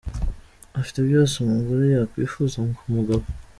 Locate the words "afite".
0.79-0.99